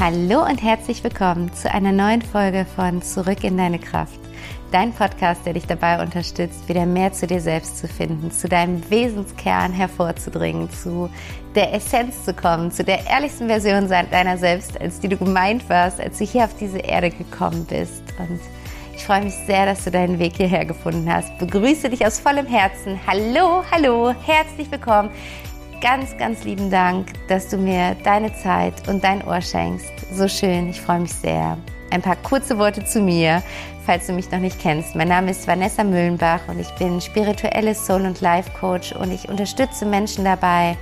[0.00, 4.18] Hallo und herzlich willkommen zu einer neuen Folge von Zurück in deine Kraft.
[4.72, 8.80] Dein Podcast, der dich dabei unterstützt, wieder mehr zu dir selbst zu finden, zu deinem
[8.90, 11.10] Wesenskern hervorzudringen, zu
[11.54, 16.00] der Essenz zu kommen, zu der ehrlichsten Version deiner selbst, als die du gemeint warst,
[16.00, 18.02] als du hier auf diese Erde gekommen bist.
[18.18, 18.40] Und
[18.96, 21.36] ich freue mich sehr, dass du deinen Weg hierher gefunden hast.
[21.38, 22.98] Begrüße dich aus vollem Herzen.
[23.06, 25.10] Hallo, hallo, herzlich willkommen
[25.80, 29.92] ganz, ganz lieben Dank, dass du mir deine Zeit und dein Ohr schenkst.
[30.12, 31.56] So schön, ich freue mich sehr.
[31.90, 33.42] Ein paar kurze Worte zu mir,
[33.86, 34.94] falls du mich noch nicht kennst.
[34.94, 39.86] Mein Name ist Vanessa Müllenbach und ich bin spirituelle Soul- und Life-Coach und ich unterstütze
[39.86, 40.76] Menschen dabei,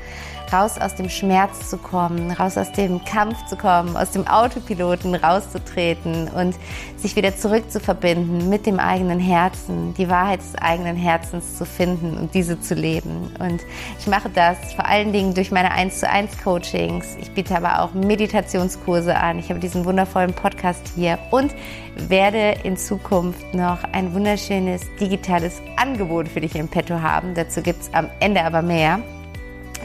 [0.52, 5.14] raus aus dem Schmerz zu kommen, raus aus dem Kampf zu kommen, aus dem Autopiloten
[5.14, 6.56] rauszutreten und
[6.96, 11.64] sich wieder zurück zu verbinden mit dem eigenen Herzen, die Wahrheit des eigenen Herzens zu
[11.64, 13.32] finden und diese zu leben.
[13.38, 13.60] Und
[13.98, 17.16] ich mache das vor allen Dingen durch meine 1 zu 1 Coachings.
[17.20, 19.38] Ich biete aber auch Meditationskurse an.
[19.38, 21.54] Ich habe diesen wundervollen Podcast hier und
[21.96, 27.34] werde in Zukunft noch ein wunderschönes digitales Angebot für dich im Petto haben.
[27.34, 29.00] Dazu gibt es am Ende aber mehr.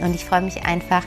[0.02, 1.04] Und ich freue mich einfach,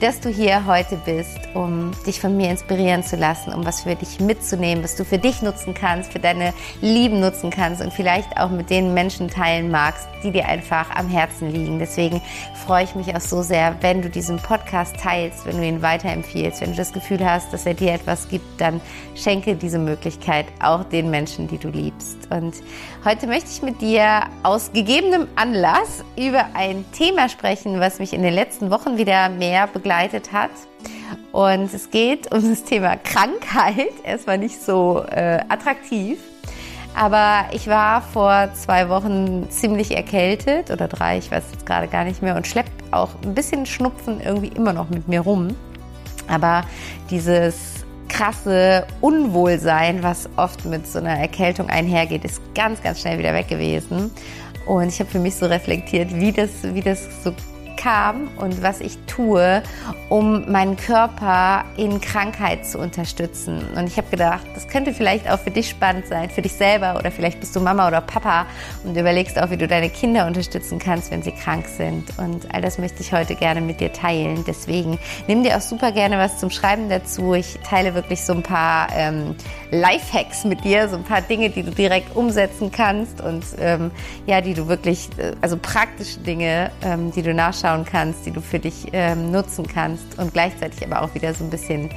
[0.00, 3.94] dass du hier heute bist, um dich von mir inspirieren zu lassen, um was für
[3.94, 8.36] dich mitzunehmen, was du für dich nutzen kannst, für deine Lieben nutzen kannst und vielleicht
[8.38, 11.78] auch mit den Menschen teilen magst, die dir einfach am Herzen liegen.
[11.78, 12.20] Deswegen
[12.66, 16.60] freue ich mich auch so sehr, wenn du diesen Podcast teilst, wenn du ihn weiterempfiehlst,
[16.60, 18.80] wenn du das Gefühl hast, dass er dir etwas gibt, dann
[19.14, 22.30] schenke diese Möglichkeit auch den Menschen, die du liebst.
[22.30, 22.54] Und
[23.04, 28.22] heute möchte ich mit dir aus gegebenem Anlass über ein Thema sprechen, was mich in
[28.22, 30.50] den letzten Wochen wieder mehr begleitet hat.
[31.32, 33.92] Und es geht um das Thema Krankheit.
[34.04, 36.18] Erstmal nicht so äh, attraktiv.
[36.94, 42.04] Aber ich war vor zwei Wochen ziemlich erkältet oder drei, ich weiß jetzt gerade gar
[42.04, 45.56] nicht mehr, und schleppt auch ein bisschen Schnupfen irgendwie immer noch mit mir rum.
[46.26, 46.64] Aber
[47.10, 47.79] dieses
[48.10, 53.48] krasse Unwohlsein, was oft mit so einer Erkältung einhergeht, ist ganz, ganz schnell wieder weg
[53.48, 54.10] gewesen.
[54.66, 57.32] Und ich habe für mich so reflektiert, wie das, wie das so
[57.80, 59.62] kam und was ich tue,
[60.08, 63.62] um meinen Körper in Krankheit zu unterstützen.
[63.74, 66.96] Und ich habe gedacht, das könnte vielleicht auch für dich spannend sein, für dich selber
[66.98, 68.46] oder vielleicht bist du Mama oder Papa
[68.84, 72.18] und überlegst auch, wie du deine Kinder unterstützen kannst, wenn sie krank sind.
[72.18, 74.44] Und all das möchte ich heute gerne mit dir teilen.
[74.46, 77.34] Deswegen nimm dir auch super gerne was zum Schreiben dazu.
[77.34, 79.34] Ich teile wirklich so ein paar ähm,
[79.70, 83.90] Lifehacks mit dir, so ein paar Dinge, die du direkt umsetzen kannst und ähm,
[84.26, 88.30] ja, die du wirklich, äh, also praktische Dinge, ähm, die du nachschauen anschauen kannst, die
[88.30, 91.90] du für dich ähm, nutzen kannst und gleichzeitig aber auch wieder so ein bisschen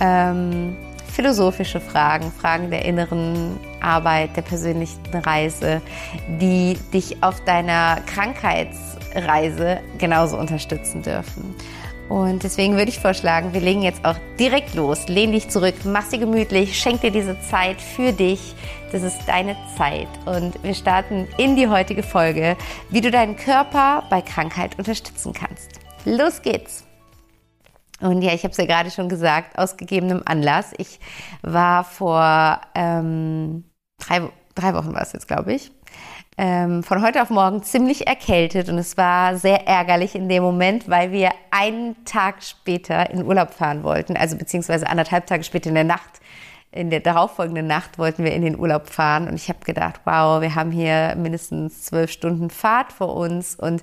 [0.00, 0.76] ähm,
[1.12, 5.80] philosophische Fragen, Fragen der inneren Arbeit, der persönlichen Reise,
[6.40, 11.54] die dich auf deiner Krankheitsreise genauso unterstützen dürfen.
[12.08, 15.08] Und deswegen würde ich vorschlagen, wir legen jetzt auch direkt los.
[15.08, 18.54] Lehn dich zurück, mach sie gemütlich, schenk dir diese Zeit für dich.
[18.90, 20.08] Das ist deine Zeit.
[20.24, 22.56] Und wir starten in die heutige Folge,
[22.88, 25.80] wie du deinen Körper bei Krankheit unterstützen kannst.
[26.06, 26.84] Los geht's!
[28.00, 30.72] Und ja, ich habe es ja gerade schon gesagt, aus gegebenem Anlass.
[30.78, 31.00] Ich
[31.42, 33.64] war vor ähm,
[33.98, 35.72] drei, drei Wochen war es jetzt, glaube ich,
[36.38, 40.88] ähm, von heute auf morgen ziemlich erkältet und es war sehr ärgerlich in dem Moment,
[40.88, 45.74] weil wir einen Tag später in Urlaub fahren wollten, also beziehungsweise anderthalb Tage später in
[45.74, 46.20] der Nacht.
[46.70, 50.42] In der darauffolgenden Nacht wollten wir in den Urlaub fahren und ich habe gedacht, wow,
[50.42, 53.82] wir haben hier mindestens zwölf Stunden Fahrt vor uns und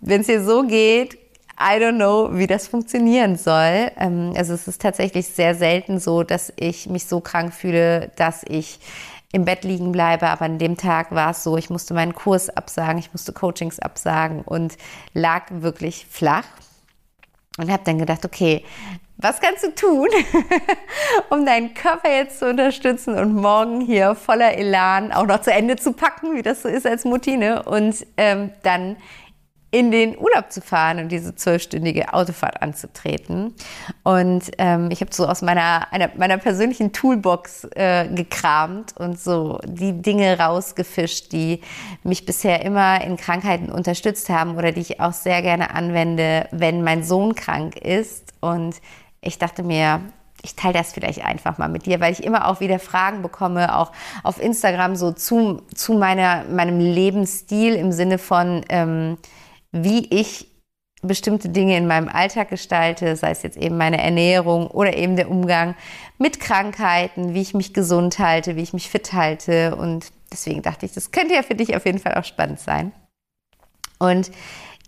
[0.00, 1.18] wenn es hier so geht,
[1.60, 3.90] I don't know, wie das funktionieren soll.
[3.98, 8.42] Ähm, also es ist tatsächlich sehr selten so, dass ich mich so krank fühle, dass
[8.48, 8.80] ich
[9.32, 10.28] im Bett liegen bleibe.
[10.28, 13.78] Aber an dem Tag war es so, ich musste meinen Kurs absagen, ich musste Coachings
[13.78, 14.78] absagen und
[15.12, 16.46] lag wirklich flach.
[17.58, 18.64] Und habe dann gedacht, okay,
[19.20, 20.08] was kannst du tun,
[21.30, 25.76] um deinen Körper jetzt zu unterstützen und morgen hier voller Elan auch noch zu Ende
[25.76, 28.96] zu packen, wie das so ist als Mutine und ähm, dann
[29.72, 33.54] in den Urlaub zu fahren und diese zwölfstündige Autofahrt anzutreten.
[34.02, 39.60] Und ähm, ich habe so aus meiner, einer, meiner persönlichen Toolbox äh, gekramt und so
[39.64, 41.60] die Dinge rausgefischt, die
[42.02, 46.82] mich bisher immer in Krankheiten unterstützt haben oder die ich auch sehr gerne anwende, wenn
[46.82, 48.32] mein Sohn krank ist.
[48.40, 48.74] Und
[49.20, 50.00] ich dachte mir,
[50.42, 53.76] ich teile das vielleicht einfach mal mit dir, weil ich immer auch wieder Fragen bekomme,
[53.76, 59.18] auch auf Instagram so zu, zu meiner, meinem Lebensstil im Sinne von, ähm,
[59.72, 60.48] wie ich
[61.02, 65.30] bestimmte Dinge in meinem Alltag gestalte, sei es jetzt eben meine Ernährung oder eben der
[65.30, 65.74] Umgang
[66.18, 69.76] mit Krankheiten, wie ich mich gesund halte, wie ich mich fit halte.
[69.76, 72.92] Und deswegen dachte ich, das könnte ja für dich auf jeden Fall auch spannend sein.
[73.98, 74.30] Und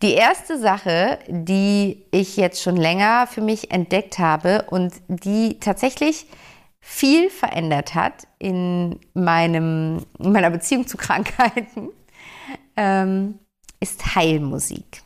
[0.03, 6.27] Die erste Sache, die ich jetzt schon länger für mich entdeckt habe und die tatsächlich
[6.81, 11.91] viel verändert hat in, meinem, in meiner Beziehung zu Krankheiten,
[12.77, 13.39] ähm,
[13.79, 15.03] ist Heilmusik.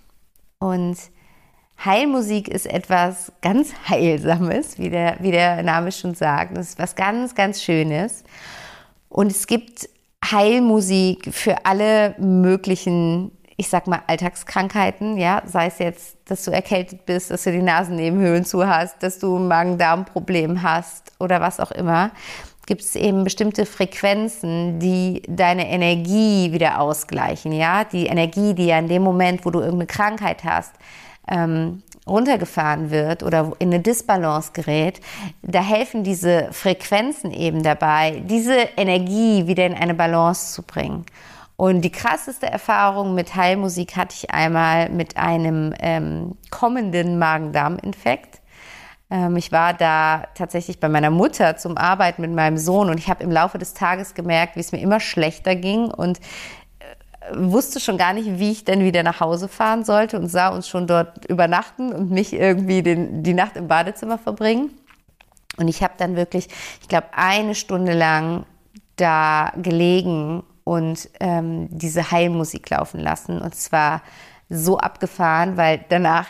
[0.58, 0.96] Und
[1.84, 6.56] Heilmusik ist etwas ganz Heilsames, wie der, wie der Name schon sagt.
[6.56, 8.24] Das ist was ganz, ganz Schönes.
[9.10, 9.90] Und es gibt
[10.24, 17.06] Heilmusik für alle möglichen, ich sag mal, Alltagskrankheiten, ja, sei es jetzt, dass du erkältet
[17.06, 21.70] bist, dass du die Nasennebenhöhlen zu hast, dass du ein Magen-Darm-Problem hast oder was auch
[21.70, 22.10] immer
[22.66, 28.78] gibt es eben bestimmte Frequenzen, die deine Energie wieder ausgleichen, ja, die Energie, die ja
[28.78, 30.74] in dem Moment, wo du irgendeine Krankheit hast,
[31.28, 35.00] ähm, runtergefahren wird oder in eine Disbalance gerät,
[35.42, 41.04] da helfen diese Frequenzen eben dabei, diese Energie wieder in eine Balance zu bringen.
[41.56, 48.40] Und die krasseste Erfahrung mit Heilmusik hatte ich einmal mit einem ähm, kommenden Magen-Darm-Infekt.
[49.10, 53.08] Ähm, ich war da tatsächlich bei meiner Mutter zum Arbeiten mit meinem Sohn und ich
[53.08, 56.20] habe im Laufe des Tages gemerkt, wie es mir immer schlechter ging und
[57.32, 60.68] wusste schon gar nicht, wie ich denn wieder nach Hause fahren sollte und sah uns
[60.68, 64.70] schon dort übernachten und mich irgendwie den, die Nacht im Badezimmer verbringen.
[65.56, 66.48] Und ich habe dann wirklich,
[66.82, 68.44] ich glaube, eine Stunde lang
[68.96, 73.40] da gelegen und ähm, diese Heilmusik laufen lassen.
[73.40, 74.02] Und zwar
[74.48, 76.26] so abgefahren, weil danach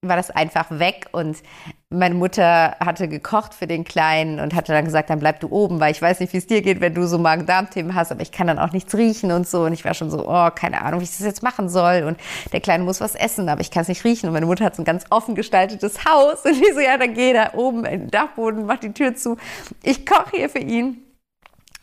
[0.00, 1.08] war das einfach weg.
[1.12, 1.42] Und
[1.90, 5.80] meine Mutter hatte gekocht für den Kleinen und hatte dann gesagt, dann bleib du oben,
[5.80, 8.32] weil ich weiß nicht, wie es dir geht, wenn du so Magen-Darm-Themen hast, aber ich
[8.32, 9.64] kann dann auch nichts riechen und so.
[9.64, 12.04] Und ich war schon so, oh, keine Ahnung, wie ich das jetzt machen soll.
[12.04, 12.18] Und
[12.54, 14.28] der Kleine muss was essen, aber ich kann es nicht riechen.
[14.28, 16.40] Und meine Mutter hat so ein ganz offen gestaltetes Haus.
[16.46, 19.36] Und ich so, ja, dann geh da oben in den Dachboden, mach die Tür zu,
[19.82, 21.05] ich koche hier für ihn.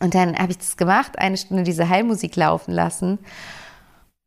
[0.00, 3.18] Und dann habe ich das gemacht, eine Stunde diese Heilmusik laufen lassen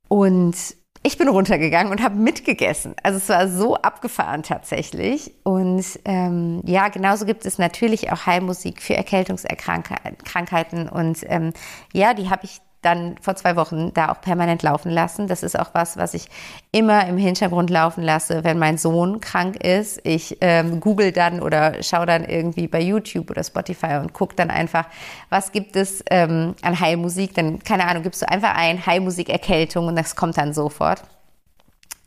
[0.07, 0.55] und
[1.03, 2.95] ich bin runtergegangen und habe mitgegessen.
[3.03, 5.31] Also es war so abgefahren tatsächlich.
[5.43, 10.89] Und ähm, ja, genauso gibt es natürlich auch Heilmusik für Erkältungskrankheiten.
[10.89, 11.53] Und ähm,
[11.93, 15.27] ja, die habe ich dann vor zwei Wochen da auch permanent laufen lassen.
[15.27, 16.29] Das ist auch was, was ich
[16.71, 19.99] immer im Hintergrund laufen lasse, wenn mein Sohn krank ist.
[20.03, 24.49] Ich ähm, google dann oder schaue dann irgendwie bei YouTube oder Spotify und gucke dann
[24.49, 24.85] einfach,
[25.29, 27.33] was gibt es ähm, an Heilmusik.
[27.33, 31.03] Dann, keine Ahnung, gibst du einfach ein Heilmusik Erkältung und das kommt dann sofort.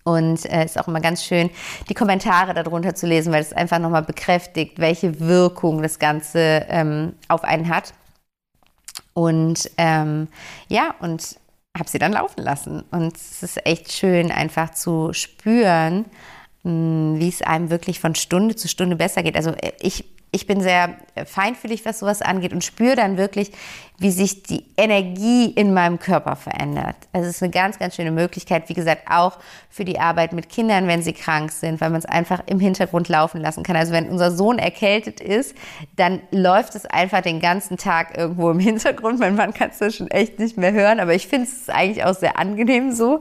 [0.03, 1.51] Und es äh, ist auch immer ganz schön,
[1.91, 7.13] die Kommentare darunter zu lesen, weil es einfach nochmal bekräftigt, welche Wirkung das Ganze ähm,
[7.29, 7.93] auf einen hat.
[9.13, 10.29] Und ähm,
[10.69, 11.37] ja, und
[11.77, 12.85] habe sie dann laufen lassen.
[12.91, 16.07] Und es ist echt schön, einfach zu spüren,
[16.63, 19.37] hm, wie es einem wirklich von Stunde zu Stunde besser geht.
[19.37, 20.97] Also äh, ich ich bin sehr
[21.27, 23.51] feinfühlig, was sowas angeht und spüre dann wirklich,
[23.99, 26.97] wie sich die Energie in meinem Körper verändert.
[27.13, 29.39] Also es ist eine ganz, ganz schöne Möglichkeit, wie gesagt, auch
[29.69, 33.09] für die Arbeit mit Kindern, wenn sie krank sind, weil man es einfach im Hintergrund
[33.09, 33.77] laufen lassen kann.
[33.77, 35.55] Also wenn unser Sohn erkältet ist,
[35.97, 39.19] dann läuft es einfach den ganzen Tag irgendwo im Hintergrund.
[39.19, 42.05] Mein Mann kann es das schon echt nicht mehr hören, aber ich finde es eigentlich
[42.05, 43.21] auch sehr angenehm so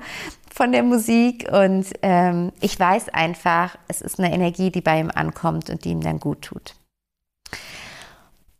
[0.53, 5.11] von der Musik und ähm, ich weiß einfach, es ist eine Energie, die bei ihm
[5.13, 6.78] ankommt und die ihm dann gut tut.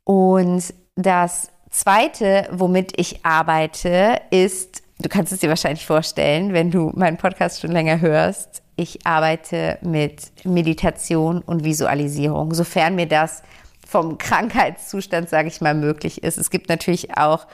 [0.03, 6.91] Und das Zweite, womit ich arbeite, ist, du kannst es dir wahrscheinlich vorstellen, wenn du
[6.95, 13.43] meinen Podcast schon länger hörst, ich arbeite mit Meditation und Visualisierung, sofern mir das
[13.85, 16.37] vom Krankheitszustand, sage ich mal, möglich ist.
[16.37, 17.45] Es gibt natürlich auch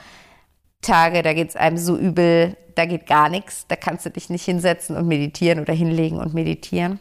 [0.82, 4.30] Tage, da geht es einem so übel, da geht gar nichts, da kannst du dich
[4.30, 7.00] nicht hinsetzen und meditieren oder hinlegen und meditieren.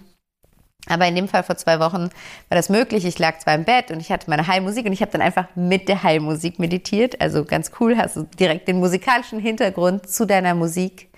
[0.89, 2.11] Aber in dem Fall vor zwei Wochen
[2.49, 3.05] war das möglich.
[3.07, 5.47] Ich lag zwar im Bett und ich hatte meine Heilmusik und ich habe dann einfach
[5.55, 7.21] mit der Heilmusik meditiert.
[7.21, 11.09] Also ganz cool, hast du direkt den musikalischen Hintergrund zu deiner Musik.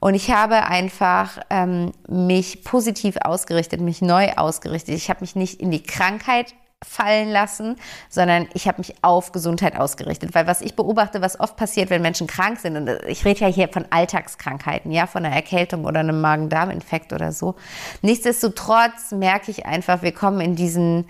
[0.00, 4.94] Und ich habe einfach ähm, mich positiv ausgerichtet, mich neu ausgerichtet.
[4.94, 6.54] Ich habe mich nicht in die Krankheit
[6.84, 7.76] fallen lassen,
[8.08, 10.34] sondern ich habe mich auf Gesundheit ausgerichtet.
[10.34, 13.46] Weil was ich beobachte, was oft passiert, wenn Menschen krank sind, und ich rede ja
[13.48, 17.56] hier von Alltagskrankheiten, ja, von einer Erkältung oder einem Magen-Darm-Infekt oder so.
[18.02, 21.06] Nichtsdestotrotz merke ich einfach, wir kommen in diesen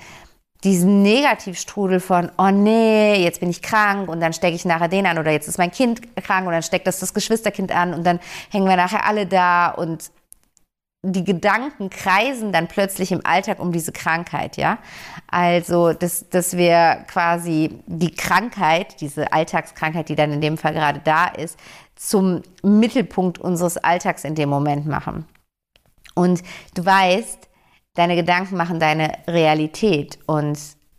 [0.65, 5.07] diesen Negativstrudel von, oh nee, jetzt bin ich krank und dann stecke ich nachher den
[5.07, 8.05] an oder jetzt ist mein Kind krank und dann steckt das das Geschwisterkind an und
[8.05, 8.19] dann
[8.51, 10.11] hängen wir nachher alle da und
[11.03, 14.79] die Gedanken kreisen dann plötzlich im Alltag um diese Krankheit, ja.
[15.29, 21.01] Also, dass, dass wir quasi die Krankheit, diese Alltagskrankheit, die dann in dem Fall gerade
[21.05, 21.59] da ist,
[21.95, 25.25] zum Mittelpunkt unseres Alltags in dem Moment machen.
[26.15, 26.43] Und
[26.75, 27.49] du weißt,
[27.95, 30.59] deine Gedanken machen deine Realität und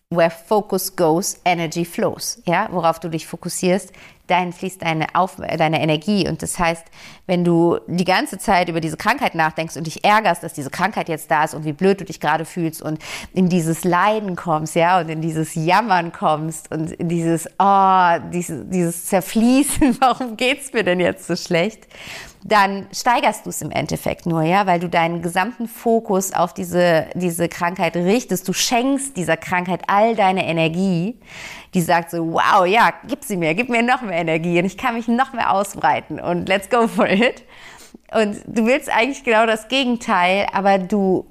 [0.10, 2.70] where focus goes, energy flows, ja.
[2.72, 3.92] Worauf du dich fokussierst,
[4.30, 6.28] dahin fließt deine, Auf deine Energie.
[6.28, 6.86] Und das heißt,
[7.28, 11.10] wenn du die ganze Zeit über diese Krankheit nachdenkst und dich ärgerst, dass diese Krankheit
[11.10, 13.00] jetzt da ist und wie blöd du dich gerade fühlst und
[13.34, 18.70] in dieses Leiden kommst, ja, und in dieses Jammern kommst und in dieses, oh, dieses,
[18.70, 21.88] dieses Zerfließen, warum geht's mir denn jetzt so schlecht?
[22.44, 27.08] dann steigerst du es im Endeffekt nur, ja, weil du deinen gesamten Fokus auf diese,
[27.14, 28.48] diese Krankheit richtest.
[28.48, 31.20] Du schenkst dieser Krankheit all deine Energie,
[31.74, 34.78] die sagt so, wow, ja, gib sie mir, gib mir noch mehr Energie und ich
[34.78, 37.44] kann mich noch mehr ausbreiten und let's go for it.
[38.14, 41.26] Und du willst eigentlich genau das Gegenteil, aber du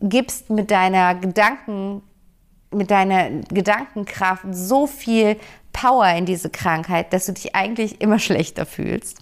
[0.00, 2.02] gibst mit deiner Gedanken,
[2.70, 5.36] mit deiner Gedankenkraft so viel
[5.72, 9.18] Power in diese Krankheit, dass du dich eigentlich immer schlechter fühlst.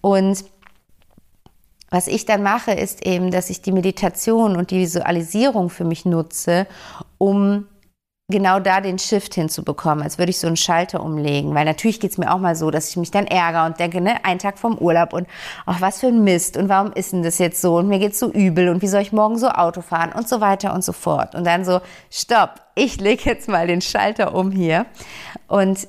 [0.00, 0.44] Und
[1.90, 6.04] was ich dann mache, ist eben, dass ich die Meditation und die Visualisierung für mich
[6.04, 6.66] nutze,
[7.18, 7.66] um
[8.28, 11.54] genau da den Shift hinzubekommen, als würde ich so einen Schalter umlegen.
[11.54, 14.00] Weil natürlich geht es mir auch mal so, dass ich mich dann ärgere und denke,
[14.00, 15.28] ne, ein Tag vom Urlaub und
[15.64, 18.18] ach, was für ein Mist und warum ist denn das jetzt so und mir geht's
[18.18, 20.92] so übel und wie soll ich morgen so Auto fahren und so weiter und so
[20.92, 21.34] fort.
[21.34, 21.80] Und dann so,
[22.10, 24.86] stopp, ich lege jetzt mal den Schalter um hier
[25.46, 25.86] und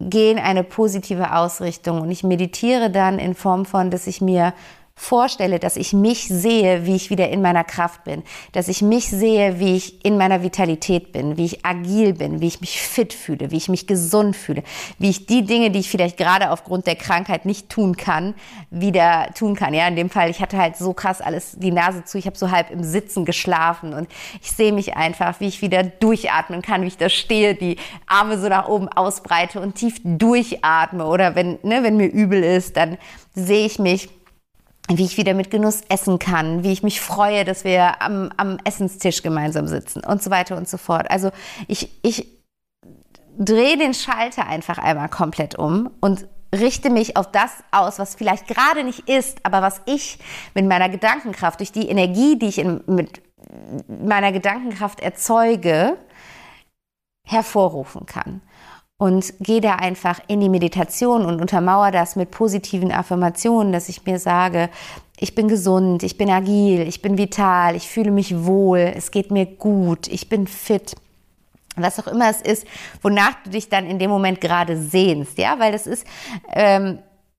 [0.00, 4.54] gehe in eine positive Ausrichtung und ich meditiere dann in Form von, dass ich mir
[5.00, 9.08] vorstelle, dass ich mich sehe, wie ich wieder in meiner Kraft bin, dass ich mich
[9.08, 13.14] sehe, wie ich in meiner Vitalität bin, wie ich agil bin, wie ich mich fit
[13.14, 14.62] fühle, wie ich mich gesund fühle,
[14.98, 18.34] wie ich die Dinge, die ich vielleicht gerade aufgrund der Krankheit nicht tun kann,
[18.70, 19.72] wieder tun kann.
[19.72, 22.36] Ja, in dem Fall, ich hatte halt so krass alles die Nase zu, ich habe
[22.36, 24.06] so halb im Sitzen geschlafen und
[24.42, 28.38] ich sehe mich einfach, wie ich wieder durchatmen kann, wie ich da stehe, die Arme
[28.38, 32.98] so nach oben ausbreite und tief durchatme oder wenn, ne, wenn mir übel ist, dann
[33.34, 34.10] sehe ich mich
[34.98, 38.58] wie ich wieder mit Genuss essen kann, wie ich mich freue, dass wir am, am
[38.64, 41.10] Essenstisch gemeinsam sitzen und so weiter und so fort.
[41.10, 41.30] Also
[41.68, 42.26] ich, ich
[43.38, 48.48] drehe den Schalter einfach einmal komplett um und richte mich auf das aus, was vielleicht
[48.48, 50.18] gerade nicht ist, aber was ich
[50.54, 53.22] mit meiner Gedankenkraft, durch die Energie, die ich in, mit
[53.86, 55.96] meiner Gedankenkraft erzeuge,
[57.24, 58.42] hervorrufen kann
[59.00, 64.04] und gehe da einfach in die Meditation und untermauere das mit positiven Affirmationen, dass ich
[64.04, 64.68] mir sage,
[65.18, 69.30] ich bin gesund, ich bin agil, ich bin vital, ich fühle mich wohl, es geht
[69.30, 70.96] mir gut, ich bin fit.
[71.76, 72.66] Was auch immer es ist,
[73.00, 76.06] wonach du dich dann in dem Moment gerade sehnst, ja, weil das ist,
[76.52, 76.98] ähm,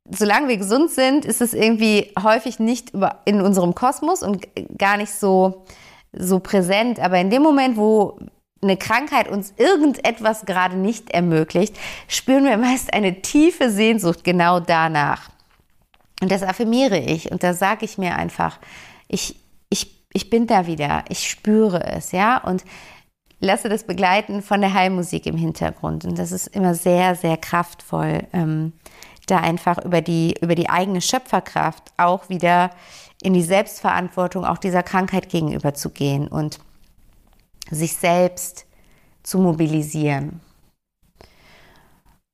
[0.09, 2.91] solange wir gesund sind, ist es irgendwie häufig nicht
[3.25, 4.47] in unserem Kosmos und
[4.79, 5.63] gar nicht so,
[6.11, 6.99] so präsent.
[6.99, 8.17] Aber in dem Moment, wo
[8.61, 11.77] eine Krankheit uns irgendetwas gerade nicht ermöglicht,
[12.07, 15.29] spüren wir meist eine tiefe Sehnsucht genau danach.
[16.21, 18.59] Und das affirmiere ich und da sage ich mir einfach,
[19.07, 19.37] ich,
[19.69, 22.63] ich, ich bin da wieder, ich spüre es, ja, und
[23.39, 26.05] lasse das begleiten von der Heilmusik im Hintergrund.
[26.05, 28.73] Und das ist immer sehr, sehr kraftvoll, ähm,
[29.25, 32.69] da einfach über die, über die eigene Schöpferkraft auch wieder
[33.23, 36.59] in die Selbstverantwortung auch dieser Krankheit gegenüber zu gehen und
[37.69, 38.65] sich selbst
[39.23, 40.41] zu mobilisieren.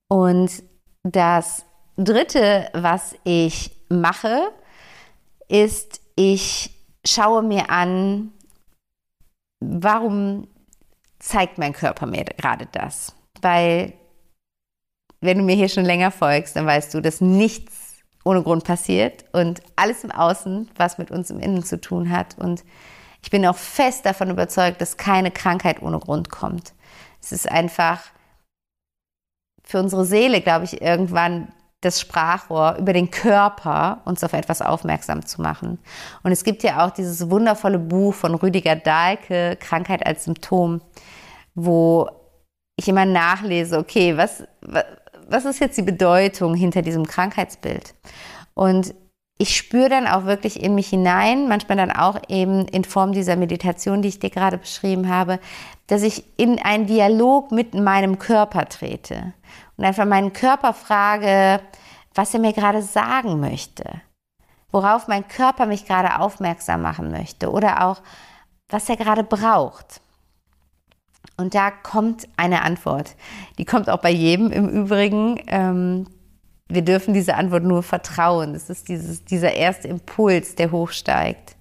[0.10, 0.64] Und
[1.04, 1.66] das
[1.98, 4.52] Dritte, was ich mache,
[5.48, 6.72] ist, ich
[7.06, 8.32] schaue mir an,
[9.60, 10.48] warum
[11.20, 13.16] zeigt mein Körper mir gerade das?
[13.42, 13.94] Weil,
[15.22, 19.26] wenn du mir hier schon länger folgst, dann weißt du, dass nichts ohne Grund passiert
[19.32, 22.38] und alles im Außen, was mit uns im Innen zu tun hat.
[22.38, 22.64] Und
[23.28, 26.72] ich bin auch fest davon überzeugt, dass keine Krankheit ohne Grund kommt.
[27.22, 28.00] Es ist einfach
[29.66, 35.26] für unsere Seele, glaube ich, irgendwann das Sprachrohr über den Körper, uns auf etwas aufmerksam
[35.26, 35.78] zu machen.
[36.24, 40.80] Und es gibt ja auch dieses wundervolle Buch von Rüdiger Dahlke, Krankheit als Symptom,
[41.54, 42.10] wo
[42.78, 44.46] ich immer nachlese, okay, was,
[45.28, 47.94] was ist jetzt die Bedeutung hinter diesem Krankheitsbild?
[48.54, 48.96] Und
[49.38, 53.36] ich spüre dann auch wirklich in mich hinein, manchmal dann auch eben in Form dieser
[53.36, 55.40] Meditation, die ich dir gerade beschrieben habe,
[55.86, 59.34] dass ich in einen Dialog mit meinem Körper trete
[59.78, 61.62] und einfach meinen Körper frage,
[62.16, 63.84] was er mir gerade sagen möchte,
[64.72, 68.02] worauf mein Körper mich gerade aufmerksam machen möchte oder auch,
[68.70, 70.02] was er gerade braucht.
[71.38, 73.16] Und da kommt eine Antwort.
[73.60, 75.40] Die kommt auch bei jedem im Übrigen.
[75.46, 76.08] Ähm,
[76.70, 78.54] wir dürfen diese Antwort nur vertrauen.
[78.54, 81.56] Das ist dieses, dieser erste Impuls, der hochsteigt.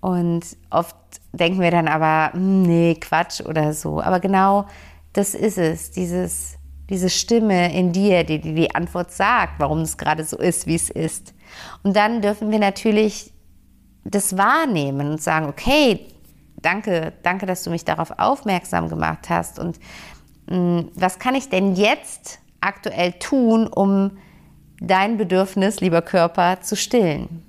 [0.00, 0.96] Und oft
[1.32, 4.00] denken wir dann aber, hm, nee, Quatsch oder so.
[4.00, 4.66] Aber genau
[5.12, 6.56] das ist es, dieses,
[6.90, 10.74] diese Stimme in dir, die dir die Antwort sagt, warum es gerade so ist, wie
[10.74, 11.34] es ist.
[11.82, 13.32] Und dann dürfen wir natürlich
[14.04, 16.06] das wahrnehmen und sagen, okay,
[16.60, 19.58] danke, danke, dass du mich darauf aufmerksam gemacht hast.
[19.58, 19.78] Und
[20.48, 24.18] mh, hm, was kann ich denn jetzt aktuell tun, um
[24.80, 27.42] dein Bedürfnis, lieber Körper, zu stillen?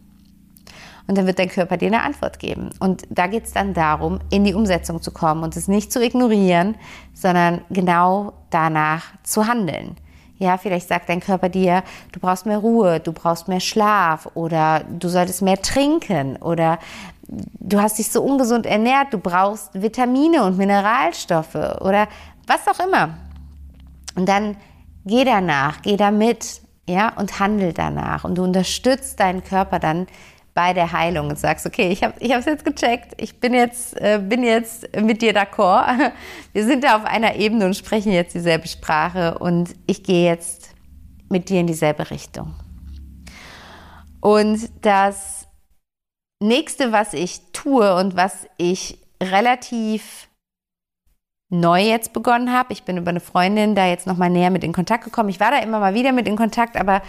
[1.07, 2.69] Und dann wird dein Körper dir eine Antwort geben.
[2.79, 6.03] Und da geht es dann darum, in die Umsetzung zu kommen und es nicht zu
[6.03, 6.75] ignorieren,
[7.13, 9.95] sondern genau danach zu handeln.
[10.37, 14.83] Ja, vielleicht sagt dein Körper dir, du brauchst mehr Ruhe, du brauchst mehr Schlaf oder
[14.83, 16.77] du solltest mehr trinken oder
[17.27, 22.07] du hast dich so ungesund ernährt, du brauchst Vitamine und Mineralstoffe oder
[22.45, 23.17] was auch immer.
[24.15, 24.57] Und dann
[25.07, 30.07] geh danach, geh damit, ja, und handel danach und du unterstützt deinen Körper dann
[30.53, 33.95] bei der Heilung und sagst, okay, ich habe ich es jetzt gecheckt, ich bin jetzt,
[34.01, 36.13] äh, bin jetzt mit dir d'accord.
[36.53, 40.71] Wir sind da auf einer Ebene und sprechen jetzt dieselbe Sprache und ich gehe jetzt
[41.29, 42.55] mit dir in dieselbe Richtung.
[44.19, 45.47] Und das
[46.39, 50.26] nächste, was ich tue und was ich relativ
[51.49, 54.73] neu jetzt begonnen habe, ich bin über eine Freundin da jetzt nochmal näher mit in
[54.73, 55.29] Kontakt gekommen.
[55.29, 57.01] Ich war da immer mal wieder mit in Kontakt, aber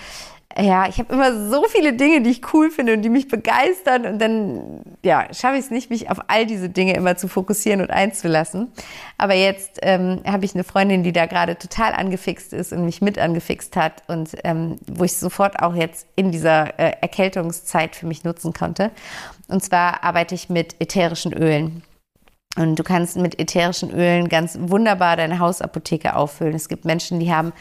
[0.57, 4.07] ja, ich habe immer so viele Dinge, die ich cool finde und die mich begeistern
[4.07, 7.81] und dann ja, schaffe ich es nicht, mich auf all diese Dinge immer zu fokussieren
[7.81, 8.73] und einzulassen.
[9.19, 13.03] Aber jetzt ähm, habe ich eine Freundin, die da gerade total angefixt ist und mich
[13.03, 18.07] mit angefixt hat und ähm, wo ich sofort auch jetzt in dieser äh, Erkältungszeit für
[18.07, 18.91] mich nutzen konnte.
[19.49, 21.83] Und zwar arbeite ich mit ätherischen Ölen.
[22.59, 26.55] Und du kannst mit ätherischen Ölen ganz wunderbar deine Hausapotheke auffüllen.
[26.55, 27.53] Es gibt Menschen, die haben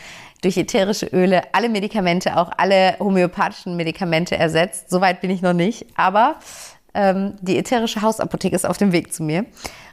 [0.41, 4.89] durch ätherische Öle alle Medikamente, auch alle homöopathischen Medikamente ersetzt.
[4.89, 6.37] Soweit bin ich noch nicht, aber
[6.95, 9.45] ähm, die ätherische Hausapotheke ist auf dem Weg zu mir.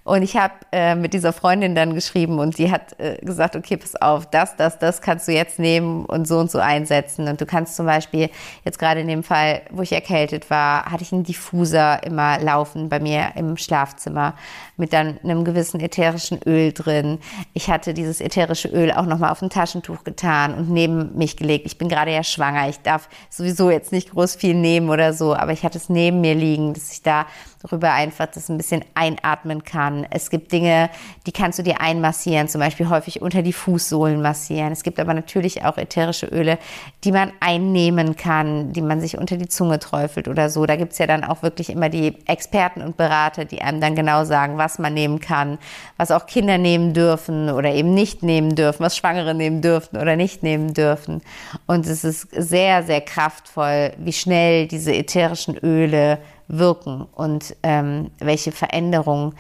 [0.05, 3.79] Und ich habe äh, mit dieser Freundin dann geschrieben und die hat äh, gesagt, okay,
[3.79, 7.27] pass auf, das, das, das kannst du jetzt nehmen und so und so einsetzen.
[7.27, 8.29] Und du kannst zum Beispiel,
[8.67, 12.91] jetzt gerade in dem Fall, wo ich erkältet war, hatte ich einen Diffuser immer laufen
[12.91, 14.35] bei mir im Schlafzimmer
[14.77, 17.19] mit dann einem gewissen ätherischen Öl drin.
[17.53, 21.67] Ich hatte dieses ätherische Öl auch nochmal auf ein Taschentuch getan und neben mich gelegt.
[21.67, 22.69] Ich bin gerade ja schwanger.
[22.69, 26.21] Ich darf sowieso jetzt nicht groß viel nehmen oder so, aber ich hatte es neben
[26.21, 27.27] mir liegen, dass ich da
[27.65, 30.07] darüber einfach das ein bisschen einatmen kann.
[30.11, 30.91] Es gibt Dinge,
[31.27, 34.73] die kannst du dir einmassieren, zum Beispiel häufig unter die Fußsohlen massieren.
[34.73, 36.59] Es gibt aber natürlich auch ätherische Öle,
[37.05, 40.67] die man einnehmen kann, die man sich unter die Zunge träufelt oder so.
[40.67, 43.97] Da gibt es ja dann auch wirklich immer die Experten und Berater, die einem dann
[43.97, 45.59] genau sagen, was man nehmen kann,
[45.99, 50.17] was auch Kinder nehmen dürfen oder eben nicht nehmen dürfen, was Schwangere nehmen dürfen oder
[50.17, 51.21] nicht nehmen dürfen.
[51.67, 58.53] Und es ist sehr, sehr kraftvoll, wie schnell diese ätherischen Öle wirken und ähm, welche
[58.53, 59.35] Veränderungen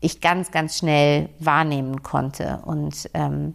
[0.00, 2.60] ich ganz, ganz schnell wahrnehmen konnte.
[2.64, 3.54] Und ähm,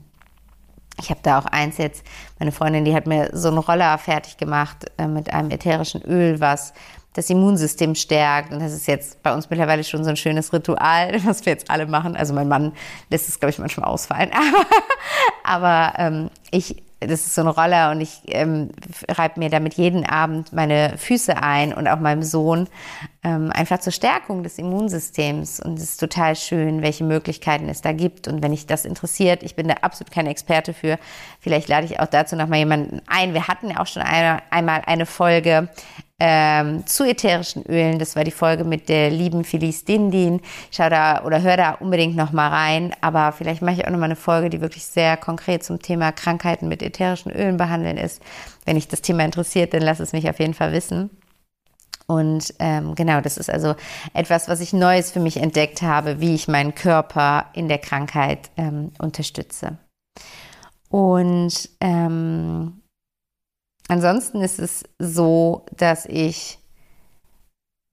[1.00, 2.04] ich habe da auch eins jetzt,
[2.40, 6.40] meine Freundin, die hat mir so einen Roller fertig gemacht äh, mit einem ätherischen Öl,
[6.40, 6.74] was
[7.14, 8.52] das Immunsystem stärkt.
[8.52, 11.70] Und das ist jetzt bei uns mittlerweile schon so ein schönes Ritual, was wir jetzt
[11.70, 12.16] alle machen.
[12.16, 12.74] Also mein Mann
[13.10, 14.32] lässt es, glaube ich, manchmal ausfallen.
[15.44, 18.70] Aber, aber ähm, ich das ist so ein Roller und ich ähm,
[19.08, 22.68] reibe mir damit jeden Abend meine Füße ein und auch meinem Sohn
[23.24, 25.60] ähm, einfach zur Stärkung des Immunsystems.
[25.60, 28.28] Und es ist total schön, welche Möglichkeiten es da gibt.
[28.28, 30.98] Und wenn dich das interessiert, ich bin da absolut keine Experte für,
[31.40, 33.36] vielleicht lade ich auch dazu nochmal jemanden ein.
[33.36, 35.70] Wir hatten ja auch schon eine, einmal eine Folge
[36.20, 38.00] ähm, zu ätherischen Ölen.
[38.00, 40.42] Das war die Folge mit der lieben Felice Dindin.
[40.72, 42.94] Schau da oder hör da unbedingt noch mal rein.
[43.02, 46.12] Aber vielleicht mache ich auch noch mal eine Folge, die wirklich sehr konkret zum Thema
[46.12, 48.22] Krankheiten mit ätherischen Ölen behandeln ist.
[48.66, 51.10] Wenn dich das Thema interessiert, dann lass es mich auf jeden Fall wissen.
[52.08, 53.76] Und ähm, genau, das ist also
[54.14, 58.50] etwas, was ich Neues für mich entdeckt habe, wie ich meinen Körper in der Krankheit
[58.56, 59.78] ähm, unterstütze.
[60.90, 62.82] Und ähm,
[63.88, 66.60] Ansonsten ist es so, dass ich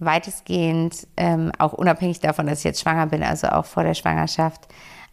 [0.01, 4.67] weitestgehend, ähm, auch unabhängig davon, dass ich jetzt schwanger bin, also auch vor der Schwangerschaft,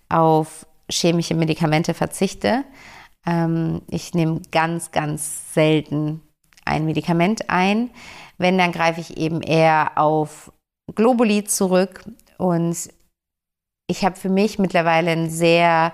[0.09, 2.63] auf chemische Medikamente verzichte.
[3.25, 6.21] Ähm, ich nehme ganz, ganz selten
[6.65, 7.91] ein Medikament ein.
[8.37, 10.51] Wenn, dann greife ich eben eher auf
[10.95, 12.03] Globuli zurück.
[12.37, 12.89] Und
[13.87, 15.93] ich habe für mich mittlerweile ein sehr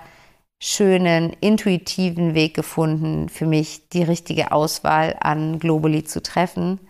[0.60, 6.80] schönen, intuitiven Weg gefunden, für mich die richtige Auswahl an Globuli zu treffen.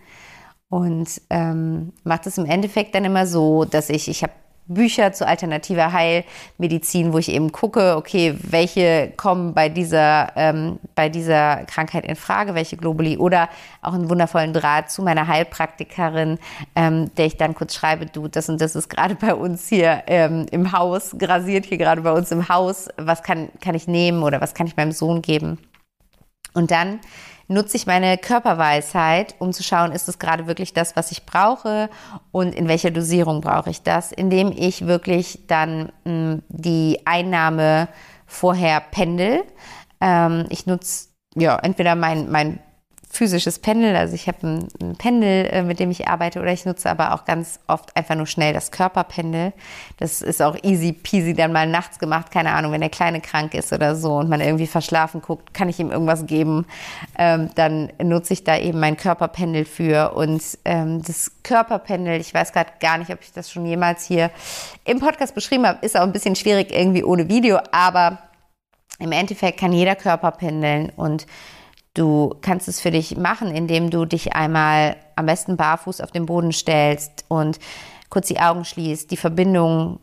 [0.69, 4.33] Und ähm, macht es im Endeffekt dann immer so, dass ich, ich habe
[4.69, 11.09] Bücher zu alternativer Heilmedizin, wo ich eben gucke, okay, welche kommen bei dieser, ähm, bei
[11.09, 13.49] dieser Krankheit in Frage, welche Globuli oder
[13.81, 16.39] auch einen wundervollen Draht zu meiner Heilpraktikerin,
[16.75, 20.03] ähm, der ich dann kurz schreibe, du, das und das ist gerade bei uns hier
[20.07, 24.23] ähm, im Haus, grasiert hier gerade bei uns im Haus, was kann, kann ich nehmen
[24.23, 25.57] oder was kann ich meinem Sohn geben?
[26.53, 26.99] Und dann
[27.49, 31.89] nutze ich meine Körperweisheit, um zu schauen, ist es gerade wirklich das, was ich brauche
[32.31, 37.89] und in welcher Dosierung brauche ich das, indem ich wirklich dann mh, hm, die Einnahme
[38.25, 39.43] vorher pendel.
[39.99, 42.59] Ähm, ich nutze ja entweder mein, mein
[43.11, 46.65] physisches Pendel, also ich habe ein, ein, Pendel, äh, mit dem ich arbeite, oder ich
[46.65, 49.51] nutze aber auch ganz oft einfach nur schnell das Körperpendel.
[49.97, 53.55] Das ist auch easy peasy dann mal nachts gemacht, keine Ahnung, wenn der Kleine krank
[53.55, 56.65] ist oder so und man irgendwie verschlafen guckt, kann ich ihm irgendwas geben,
[57.17, 60.13] ähm, dann nutze ich da eben mein Körperpendel für.
[60.13, 64.29] Und ähm, das Körperpendel, ich weiß gerade gar nicht, ob ich das schon jemals hier
[64.85, 68.19] im Podcast beschrieben habe, ist auch ein bisschen schwierig irgendwie ohne Video, aber
[68.99, 71.25] im Endeffekt kann jeder Körper pendeln und
[71.99, 76.27] Du kannst es für dich machen, indem du dich einmal am besten barfuß auf den
[76.27, 77.59] Boden stellst und
[78.09, 79.99] kurz die Augen schließt, die Verbindung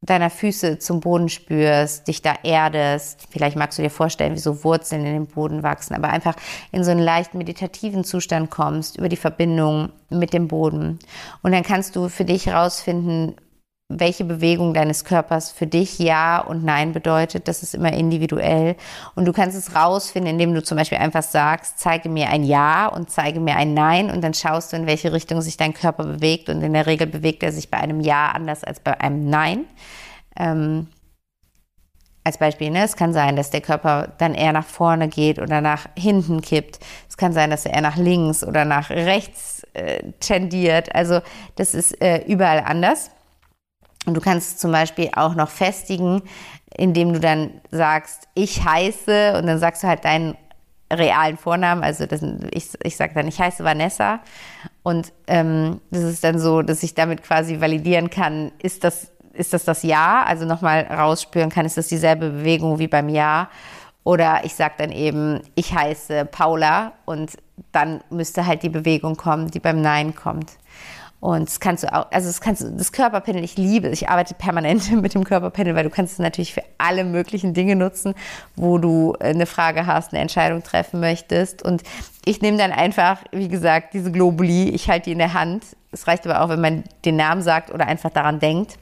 [0.00, 3.28] deiner Füße zum Boden spürst, dich da erdest.
[3.30, 6.34] Vielleicht magst du dir vorstellen, wie so Wurzeln in den Boden wachsen, aber einfach
[6.72, 10.98] in so einen leicht meditativen Zustand kommst über die Verbindung mit dem Boden.
[11.42, 13.36] Und dann kannst du für dich herausfinden,
[14.00, 17.48] welche Bewegung deines Körpers für dich Ja und Nein bedeutet.
[17.48, 18.76] Das ist immer individuell.
[19.14, 22.86] Und du kannst es rausfinden, indem du zum Beispiel einfach sagst, zeige mir ein Ja
[22.86, 24.10] und zeige mir ein Nein.
[24.10, 26.48] Und dann schaust du, in welche Richtung sich dein Körper bewegt.
[26.48, 29.64] Und in der Regel bewegt er sich bei einem Ja anders als bei einem Nein.
[30.36, 30.88] Ähm,
[32.24, 32.84] als Beispiel, ne?
[32.84, 36.78] es kann sein, dass der Körper dann eher nach vorne geht oder nach hinten kippt.
[37.08, 40.94] Es kann sein, dass er eher nach links oder nach rechts äh, tendiert.
[40.94, 41.20] Also
[41.56, 43.10] das ist äh, überall anders.
[44.06, 46.22] Und du kannst zum Beispiel auch noch festigen,
[46.76, 50.36] indem du dann sagst, ich heiße, und dann sagst du halt deinen
[50.92, 51.82] realen Vornamen.
[51.82, 54.20] Also das, ich, ich sage dann, ich heiße Vanessa.
[54.82, 59.52] Und ähm, das ist dann so, dass ich damit quasi validieren kann, ist das, ist
[59.52, 60.24] das das Ja?
[60.24, 63.48] Also nochmal rausspüren kann, ist das dieselbe Bewegung wie beim Ja?
[64.04, 67.32] Oder ich sage dann eben, ich heiße Paula und
[67.70, 70.50] dann müsste halt die Bewegung kommen, die beim Nein kommt.
[71.22, 74.34] Und das kannst du auch, also das kannst du, das Körperpanel, ich liebe, ich arbeite
[74.34, 78.16] permanent mit dem Körperpanel, weil du kannst es natürlich für alle möglichen Dinge nutzen,
[78.56, 81.62] wo du eine Frage hast, eine Entscheidung treffen möchtest.
[81.62, 81.84] Und
[82.24, 85.64] ich nehme dann einfach, wie gesagt, diese Globuli, ich halte die in der Hand.
[85.92, 88.76] Es reicht aber auch, wenn man den Namen sagt oder einfach daran denkt.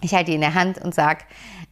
[0.00, 1.20] Ich halte die in der Hand und sage,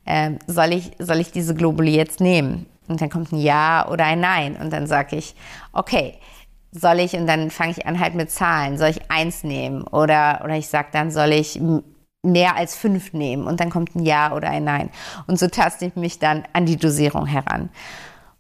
[0.05, 2.67] äh, soll, ich, soll ich diese Globuli jetzt nehmen?
[2.87, 4.55] Und dann kommt ein Ja oder ein Nein.
[4.55, 5.35] Und dann sage ich,
[5.73, 6.15] okay,
[6.75, 9.85] soll ich, und dann fange ich an halt mit Zahlen, soll ich eins nehmen?
[9.85, 11.61] Oder, oder ich sage dann, soll ich
[12.23, 13.47] mehr als fünf nehmen?
[13.47, 14.91] Und dann kommt ein Ja oder ein Nein.
[15.27, 17.71] Und so taste ich mich dann an die Dosierung heran.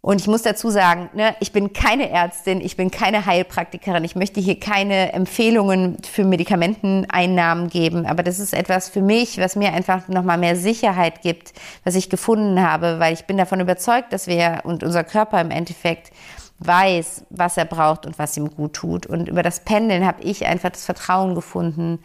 [0.00, 4.14] Und ich muss dazu sagen, ne, ich bin keine Ärztin, ich bin keine Heilpraktikerin, ich
[4.14, 9.72] möchte hier keine Empfehlungen für Medikamenteneinnahmen geben, aber das ist etwas für mich, was mir
[9.72, 14.26] einfach nochmal mehr Sicherheit gibt, was ich gefunden habe, weil ich bin davon überzeugt, dass
[14.26, 16.12] wir und unser Körper im Endeffekt
[16.58, 19.06] weiß, was er braucht und was ihm gut tut.
[19.06, 22.00] Und über das Pendeln habe ich einfach das Vertrauen gefunden,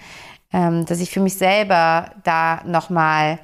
[0.52, 3.40] ähm, dass ich für mich selber da nochmal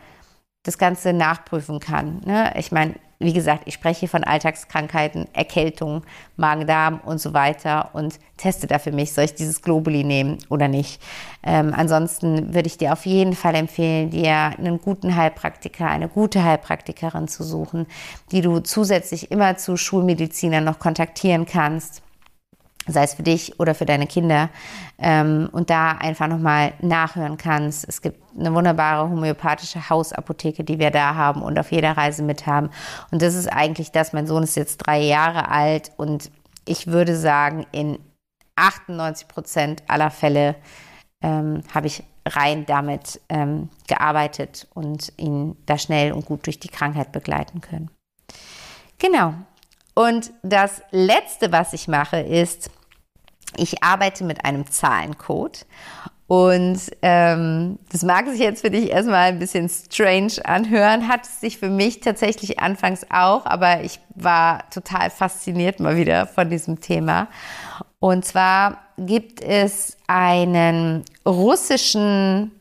[0.63, 2.21] das Ganze nachprüfen kann.
[2.25, 2.53] Ne?
[2.57, 6.03] Ich meine, wie gesagt, ich spreche von Alltagskrankheiten, Erkältung,
[6.37, 10.67] Magen-Darm und so weiter und teste da für mich, soll ich dieses Globuli nehmen oder
[10.67, 11.01] nicht.
[11.43, 16.43] Ähm, ansonsten würde ich dir auf jeden Fall empfehlen, dir einen guten Heilpraktiker, eine gute
[16.43, 17.85] Heilpraktikerin zu suchen,
[18.31, 22.01] die du zusätzlich immer zu Schulmedizinern noch kontaktieren kannst
[22.87, 24.49] sei es für dich oder für deine Kinder,
[24.97, 27.87] ähm, und da einfach nochmal nachhören kannst.
[27.87, 32.45] Es gibt eine wunderbare homöopathische Hausapotheke, die wir da haben und auf jeder Reise mit
[32.45, 32.69] haben.
[33.11, 34.13] Und das ist eigentlich das.
[34.13, 36.31] Mein Sohn ist jetzt drei Jahre alt und
[36.65, 37.99] ich würde sagen, in
[38.55, 40.55] 98 Prozent aller Fälle
[41.21, 46.69] ähm, habe ich rein damit ähm, gearbeitet und ihn da schnell und gut durch die
[46.69, 47.91] Krankheit begleiten können.
[48.97, 49.33] Genau,
[49.95, 52.69] und das Letzte, was ich mache, ist,
[53.57, 55.65] ich arbeite mit einem Zahlencode.
[56.27, 61.39] Und ähm, das mag sich jetzt für dich erstmal ein bisschen strange anhören, hat es
[61.39, 66.81] sich für mich tatsächlich anfangs auch, aber ich war total fasziniert mal wieder von diesem
[66.81, 67.27] Thema.
[67.99, 72.51] Und zwar gibt es einen russischen,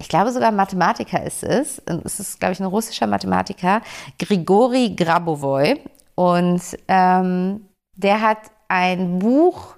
[0.00, 3.80] ich glaube sogar Mathematiker ist es, es ist, glaube ich, ein russischer Mathematiker,
[4.18, 5.80] Grigori Grabovoi.
[6.18, 9.76] Und ähm, der hat ein Buch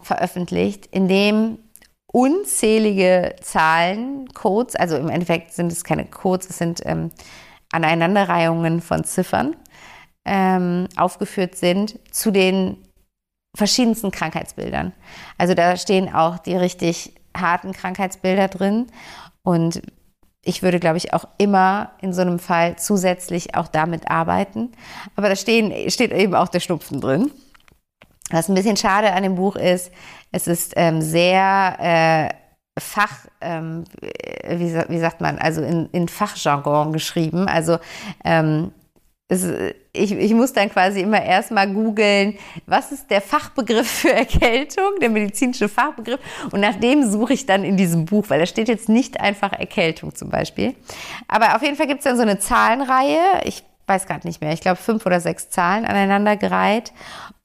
[0.00, 1.58] veröffentlicht, in dem
[2.10, 7.10] unzählige Zahlen, Codes, also im Endeffekt sind es keine Codes, es sind ähm,
[7.72, 9.54] Aneinanderreihungen von Ziffern,
[10.24, 12.78] ähm, aufgeführt sind zu den
[13.54, 14.94] verschiedensten Krankheitsbildern.
[15.36, 18.86] Also da stehen auch die richtig harten Krankheitsbilder drin
[19.42, 19.82] und
[20.50, 24.72] ich würde, glaube ich, auch immer in so einem Fall zusätzlich auch damit arbeiten.
[25.14, 27.30] Aber da stehen, steht eben auch der Schnupfen drin.
[28.30, 29.92] Was ein bisschen schade an dem Buch ist,
[30.32, 32.34] es ist ähm, sehr äh,
[32.78, 37.46] Fach, ähm, wie, wie, sagt man, also in, in Fachjargon geschrieben.
[37.46, 37.78] Also
[38.24, 38.72] ähm,
[39.30, 39.46] es,
[39.92, 45.08] ich, ich muss dann quasi immer erstmal googeln, was ist der Fachbegriff für Erkältung, der
[45.08, 46.18] medizinische Fachbegriff.
[46.50, 49.52] Und nach dem suche ich dann in diesem Buch, weil da steht jetzt nicht einfach
[49.52, 50.74] Erkältung zum Beispiel.
[51.28, 53.42] Aber auf jeden Fall gibt es dann so eine Zahlenreihe.
[53.44, 54.52] Ich weiß gerade nicht mehr.
[54.52, 56.92] Ich glaube fünf oder sechs Zahlen aneinandergereiht.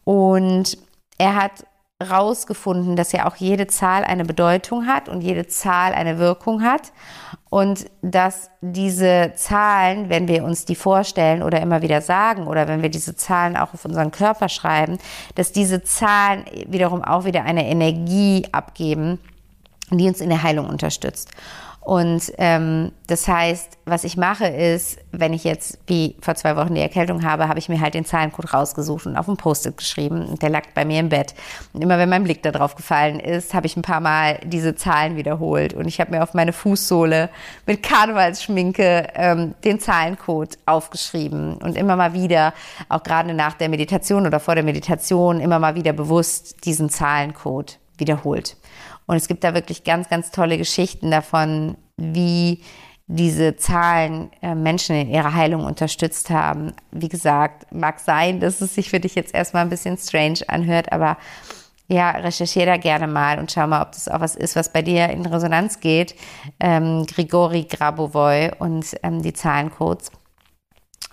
[0.03, 0.79] Und
[1.19, 1.65] er hat
[2.03, 6.91] rausgefunden, dass ja auch jede Zahl eine Bedeutung hat und jede Zahl eine Wirkung hat
[7.49, 12.81] und dass diese Zahlen, wenn wir uns die vorstellen oder immer wieder sagen oder wenn
[12.81, 14.97] wir diese Zahlen auch auf unseren Körper schreiben,
[15.35, 19.19] dass diese Zahlen wiederum auch wieder eine Energie abgeben,
[19.89, 21.31] die uns in der Heilung unterstützt.
[21.85, 26.73] Und ähm, das heißt, was ich mache ist, wenn ich jetzt wie vor zwei Wochen
[26.73, 30.25] die Erkältung habe, habe ich mir halt den Zahlencode rausgesucht und auf ein Post-it geschrieben.
[30.25, 31.35] Und der lag bei mir im Bett.
[31.73, 34.73] Und immer wenn mein Blick da drauf gefallen ist, habe ich ein paar Mal diese
[34.73, 35.75] Zahlen wiederholt.
[35.75, 37.29] Und ich habe mir auf meine Fußsohle
[37.67, 41.57] mit Karnevalsschminke ähm, den Zahlencode aufgeschrieben.
[41.57, 42.55] Und immer mal wieder,
[42.89, 47.77] auch gerade nach der Meditation oder vor der Meditation, immer mal wieder bewusst diesen Zahlencode
[47.99, 48.57] wiederholt.
[49.07, 52.61] Und es gibt da wirklich ganz, ganz tolle Geschichten davon, wie
[53.07, 56.73] diese Zahlen äh, Menschen in ihrer Heilung unterstützt haben.
[56.91, 60.91] Wie gesagt, mag sein, dass es sich für dich jetzt erstmal ein bisschen strange anhört,
[60.91, 61.17] aber
[61.87, 64.81] ja, recherchiere da gerne mal und schau mal, ob das auch was ist, was bei
[64.81, 66.15] dir in Resonanz geht.
[66.59, 70.11] Ähm, Grigori Grabovoi und ähm, die Zahlencodes.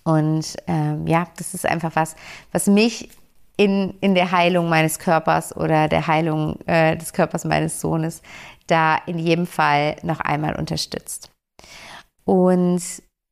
[0.04, 2.16] Und ähm, ja, das ist einfach was,
[2.52, 3.10] was mich
[3.62, 8.22] in, in der Heilung meines Körpers oder der Heilung äh, des Körpers meines Sohnes
[8.66, 11.30] da in jedem Fall noch einmal unterstützt.
[12.24, 12.82] Und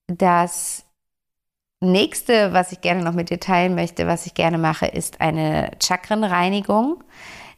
[0.07, 0.85] das
[1.81, 5.73] nächste, was ich gerne noch mit dir teilen möchte, was ich gerne mache, ist eine
[5.83, 7.03] Chakrenreinigung.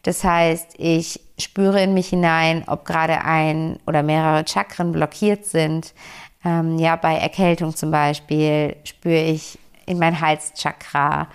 [0.03, 5.93] Das heißt, ich spüre in mich hinein, ob gerade ein oder mehrere Chakren blockiert sind.
[6.43, 11.29] Ähm, ja, bei Erkältung zum Beispiel spüre ich in mein Halschakra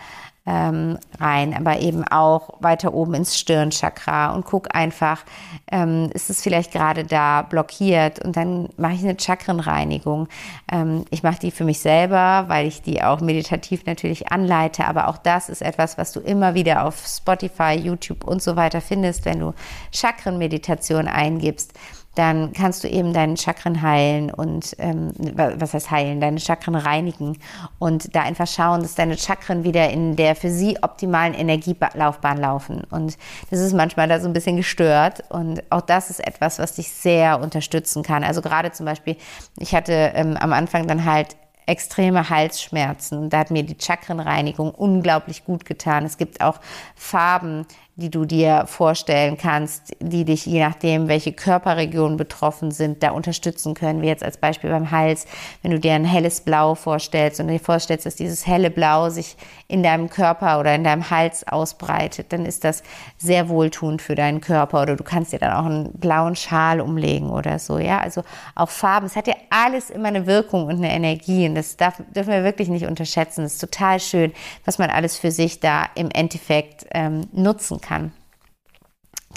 [0.48, 5.26] ähm, rein, aber eben auch weiter oben ins Stirnchakra und guck einfach,
[5.70, 8.24] ähm, ist es vielleicht gerade da blockiert?
[8.24, 10.30] Und dann mache ich eine Chakrenreinigung.
[10.72, 15.10] Ähm, ich mache die für mich selber, weil ich die auch meditativ natürlich anleite, aber
[15.10, 19.26] auch das ist etwas, was du immer wieder auf Spotify, YouTube und so weiter findest,
[19.26, 19.54] wenn du
[19.92, 21.74] Chakrenmeditation eingibst
[22.18, 27.38] dann kannst du eben deine Chakren heilen und ähm, was heißt heilen, deine Chakren reinigen
[27.80, 32.84] und da einfach schauen, dass deine Chakren wieder in der für sie optimalen Energielaufbahn laufen.
[32.90, 33.18] Und
[33.52, 36.92] das ist manchmal da so ein bisschen gestört und auch das ist etwas, was dich
[36.92, 38.24] sehr unterstützen kann.
[38.24, 39.16] Also gerade zum Beispiel,
[39.58, 41.36] ich hatte ähm, am Anfang dann halt
[41.68, 43.30] extreme Halsschmerzen.
[43.30, 46.06] Da hat mir die Chakrenreinigung unglaublich gut getan.
[46.06, 46.60] Es gibt auch
[46.96, 53.10] Farben, die du dir vorstellen kannst, die dich je nachdem, welche Körperregionen betroffen sind, da
[53.10, 54.04] unterstützen können.
[54.04, 55.26] Wie jetzt als Beispiel beim Hals,
[55.64, 59.36] wenn du dir ein helles Blau vorstellst und dir vorstellst, dass dieses helle Blau sich
[59.68, 62.84] in deinem Körper oder in deinem Hals ausbreitet, dann ist das
[63.18, 64.82] sehr wohltuend für deinen Körper.
[64.82, 67.78] Oder du kannst dir dann auch einen blauen Schal umlegen oder so.
[67.78, 68.24] Ja, also
[68.56, 69.08] auch Farben.
[69.08, 71.48] Es hat ja alles immer eine Wirkung und eine Energie.
[71.48, 73.44] Und das darf, dürfen wir wirklich nicht unterschätzen.
[73.44, 78.14] Es ist total schön, was man alles für sich da im Endeffekt ähm, nutzen kann.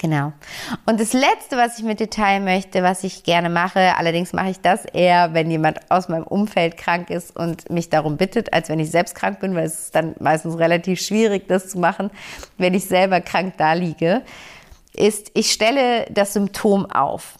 [0.01, 0.33] Genau.
[0.87, 4.49] Und das Letzte, was ich mit dir teilen möchte, was ich gerne mache, allerdings mache
[4.49, 8.67] ich das eher, wenn jemand aus meinem Umfeld krank ist und mich darum bittet, als
[8.69, 12.09] wenn ich selbst krank bin, weil es ist dann meistens relativ schwierig, das zu machen,
[12.57, 14.23] wenn ich selber krank da liege,
[14.95, 17.37] ist, ich stelle das Symptom auf.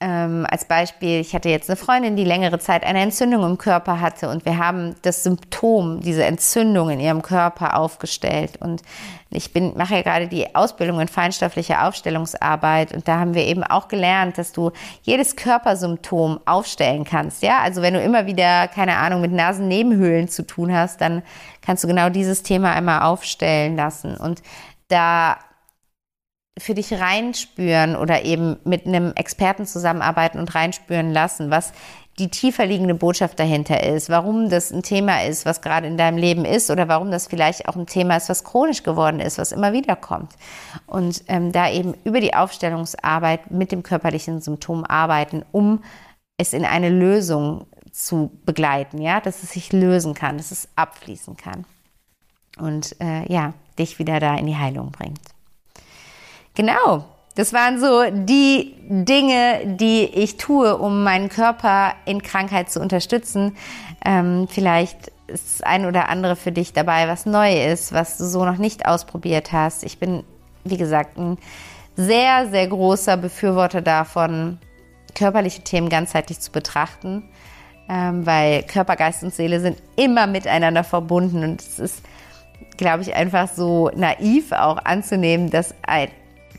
[0.00, 4.00] Ähm, als Beispiel, ich hatte jetzt eine Freundin, die längere Zeit eine Entzündung im Körper
[4.00, 8.56] hatte und wir haben das Symptom, diese Entzündung in ihrem Körper aufgestellt.
[8.60, 8.82] Und
[9.30, 13.62] ich bin, mache ja gerade die Ausbildung in feinstofflicher Aufstellungsarbeit und da haben wir eben
[13.62, 17.44] auch gelernt, dass du jedes Körpersymptom aufstellen kannst.
[17.44, 21.22] Ja, also wenn du immer wieder, keine Ahnung, mit Nasennebenhöhlen zu tun hast, dann
[21.62, 24.16] kannst du genau dieses Thema einmal aufstellen lassen.
[24.16, 24.42] Und
[24.88, 25.38] da
[26.58, 31.72] für dich reinspüren oder eben mit einem Experten zusammenarbeiten und reinspüren lassen, was
[32.18, 36.16] die tiefer liegende Botschaft dahinter ist, warum das ein Thema ist, was gerade in deinem
[36.16, 39.50] Leben ist oder warum das vielleicht auch ein Thema ist, was chronisch geworden ist, was
[39.50, 40.34] immer wieder kommt.
[40.86, 45.82] Und ähm, da eben über die Aufstellungsarbeit mit dem körperlichen Symptom arbeiten, um
[46.36, 51.36] es in eine Lösung zu begleiten, ja, dass es sich lösen kann, dass es abfließen
[51.36, 51.64] kann
[52.58, 55.33] und äh, ja, dich wieder da in die Heilung bringt.
[56.54, 62.80] Genau, das waren so die Dinge, die ich tue, um meinen Körper in Krankheit zu
[62.80, 63.56] unterstützen.
[64.04, 68.24] Ähm, vielleicht ist das ein oder andere für dich dabei, was neu ist, was du
[68.26, 69.82] so noch nicht ausprobiert hast.
[69.84, 70.22] Ich bin,
[70.64, 71.38] wie gesagt, ein
[71.96, 74.58] sehr, sehr großer Befürworter davon,
[75.14, 77.24] körperliche Themen ganzheitlich zu betrachten.
[77.88, 82.02] ähm, weil Körper, Geist und Seele sind immer miteinander verbunden und es ist,
[82.76, 86.08] glaube ich, einfach so naiv auch anzunehmen, dass ein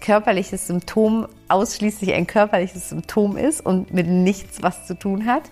[0.02, 5.44] körperliches Symptom ausschließlich ein körperliches Symptom ist und mit nichts was zu tun hat,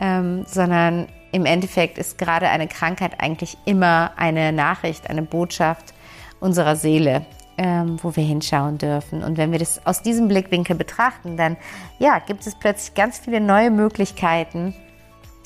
[0.00, 5.92] ähm, sondern im Endeffekt ist gerade eine Krankheit eigentlich immer eine Nachricht, eine Botschaft
[6.40, 7.26] unserer Seele,
[7.58, 9.22] ähm, wo wir hinschauen dürfen.
[9.22, 11.56] Und wenn wir das aus diesem Blickwinkel betrachten, dann
[11.98, 14.74] ja, gibt es plötzlich ganz viele neue Möglichkeiten,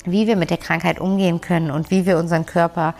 [0.05, 2.95] wie wir mit der Krankheit umgehen können und wie wir unseren Körper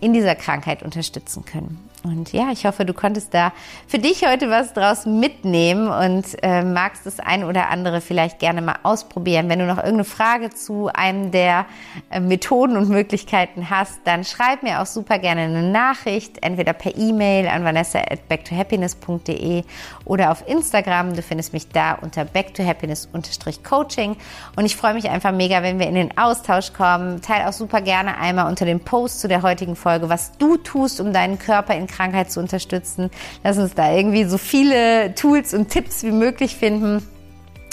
[0.00, 1.85] in dieser Krankheit unterstützen können.
[2.06, 3.52] Und ja, ich hoffe, du konntest da
[3.88, 8.62] für dich heute was draus mitnehmen und äh, magst das ein oder andere vielleicht gerne
[8.62, 9.48] mal ausprobieren.
[9.48, 11.66] Wenn du noch irgendeine Frage zu einem der
[12.10, 16.96] äh, Methoden und Möglichkeiten hast, dann schreib mir auch super gerne eine Nachricht, entweder per
[16.96, 19.64] E-Mail an vanessa at backtohappiness.de
[20.04, 21.14] oder auf Instagram.
[21.14, 24.16] Du findest mich da unter backtohappiness-coaching.
[24.54, 27.20] Und ich freue mich einfach mega, wenn wir in den Austausch kommen.
[27.20, 31.00] Teil auch super gerne einmal unter dem Post zu der heutigen Folge, was du tust,
[31.00, 33.10] um deinen Körper in Krankheit zu unterstützen.
[33.42, 37.02] Lass uns da irgendwie so viele Tools und Tipps wie möglich finden,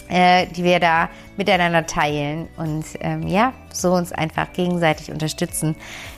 [0.09, 5.75] äh, die wir da miteinander teilen und ähm, ja, so uns einfach gegenseitig unterstützen,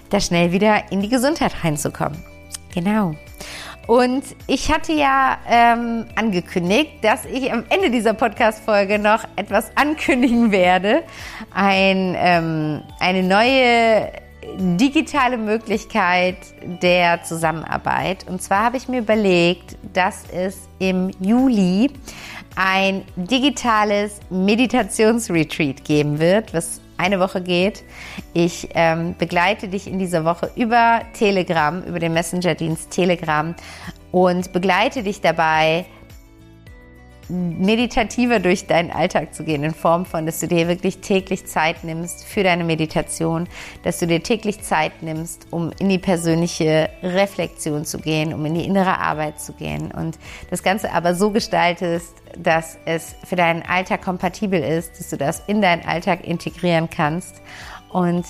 [0.09, 2.21] da schnell wieder in die Gesundheit reinzukommen.
[2.73, 3.15] Genau.
[3.87, 10.51] Und ich hatte ja ähm, angekündigt, dass ich am Ende dieser Podcast-Folge noch etwas ankündigen
[10.51, 11.03] werde.
[11.53, 14.11] Ein, ähm, eine neue
[14.57, 16.37] digitale Möglichkeit
[16.81, 18.25] der Zusammenarbeit.
[18.27, 21.91] Und zwar habe ich mir überlegt, dass es im Juli
[22.55, 27.83] ein digitales Meditationsretreat geben wird, was eine Woche geht.
[28.33, 33.53] Ich ähm, begleite dich in dieser Woche über Telegram, über den Messenger-Dienst Telegram
[34.11, 35.85] und begleite dich dabei,
[37.29, 41.83] meditativer durch deinen Alltag zu gehen, in Form von, dass du dir wirklich täglich Zeit
[41.83, 43.47] nimmst für deine Meditation,
[43.83, 48.55] dass du dir täglich Zeit nimmst, um in die persönliche Reflexion zu gehen, um in
[48.55, 49.91] die innere Arbeit zu gehen.
[49.91, 50.17] Und
[50.49, 55.41] das Ganze aber so gestaltest, dass es für deinen Alltag kompatibel ist, dass du das
[55.47, 57.41] in deinen Alltag integrieren kannst.
[57.89, 58.25] Und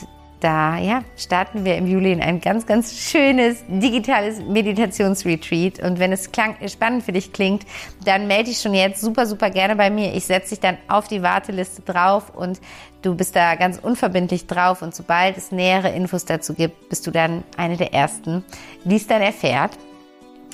[0.45, 5.79] da ja, starten wir im Juli in ein ganz, ganz schönes digitales Meditationsretreat.
[5.79, 7.65] Und wenn es klang, spannend für dich klingt,
[8.05, 10.13] dann melde dich schon jetzt super, super gerne bei mir.
[10.13, 12.61] Ich setze dich dann auf die Warteliste drauf und
[13.01, 14.83] du bist da ganz unverbindlich drauf.
[14.83, 18.45] Und sobald es nähere Infos dazu gibt, bist du dann eine der Ersten,
[18.83, 19.71] die es dann erfährt.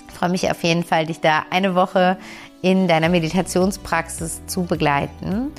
[0.07, 2.17] Ich freue mich auf jeden Fall, dich da eine Woche
[2.61, 5.51] in deiner Meditationspraxis zu begleiten.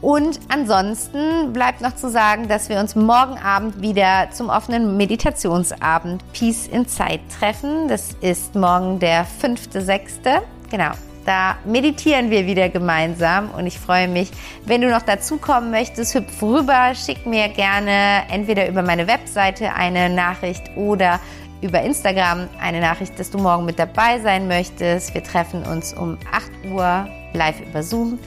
[0.00, 6.22] Und ansonsten bleibt noch zu sagen, dass wir uns morgen Abend wieder zum offenen Meditationsabend
[6.32, 7.88] Peace in Zeit treffen.
[7.88, 10.42] Das ist morgen der 5.6.
[10.70, 10.90] Genau.
[11.24, 14.30] Da meditieren wir wieder gemeinsam und ich freue mich,
[14.66, 20.10] wenn du noch dazukommen möchtest, hüpf rüber, schick mir gerne entweder über meine Webseite eine
[20.10, 21.20] Nachricht oder
[21.62, 25.14] über Instagram eine Nachricht, dass du morgen mit dabei sein möchtest.
[25.14, 28.18] Wir treffen uns um 8 Uhr live über Zoom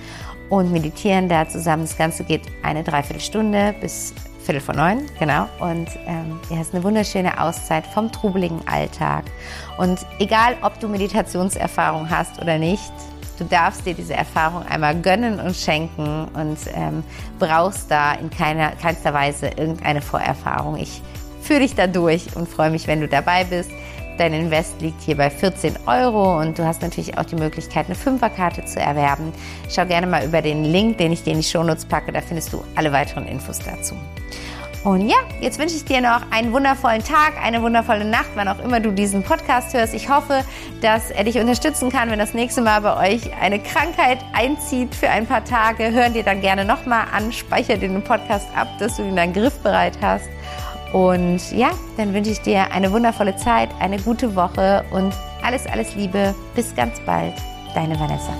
[0.50, 1.84] und meditieren da zusammen.
[1.84, 4.14] Das Ganze geht eine Dreiviertelstunde bis
[4.48, 5.46] Viertel vor neun, genau.
[5.60, 9.26] Und ähm, es ist eine wunderschöne Auszeit vom trubeligen Alltag.
[9.78, 12.94] Und egal, ob du Meditationserfahrung hast oder nicht,
[13.38, 17.04] du darfst dir diese Erfahrung einmal gönnen und schenken und ähm,
[17.40, 20.78] brauchst da in keiner, keinster Weise irgendeine Vorerfahrung.
[20.78, 21.02] Ich
[21.42, 23.72] führe dich da durch und freue mich, wenn du dabei bist.
[24.18, 27.96] Dein Invest liegt hier bei 14 Euro und du hast natürlich auch die Möglichkeit, eine
[27.96, 29.32] Fünferkarte zu erwerben.
[29.70, 32.52] Schau gerne mal über den Link, den ich dir in die Shownotes packe, da findest
[32.52, 33.96] du alle weiteren Infos dazu.
[34.84, 38.60] Und ja, jetzt wünsche ich dir noch einen wundervollen Tag, eine wundervolle Nacht, wann auch
[38.64, 39.94] immer du diesen Podcast hörst.
[39.94, 40.44] Ich hoffe,
[40.82, 45.10] dass er dich unterstützen kann, wenn das nächste Mal bei euch eine Krankheit einzieht für
[45.10, 45.92] ein paar Tage.
[45.92, 49.98] Hören dir dann gerne nochmal an, speicher den Podcast ab, dass du ihn dann griffbereit
[50.02, 50.30] hast.
[50.94, 55.96] Und ja, dann wünsche ich dir eine wundervolle Zeit, eine gute Woche und alles, alles
[55.96, 56.34] Liebe.
[56.56, 57.34] Bis ganz bald.
[57.74, 58.34] Deine Vanessa.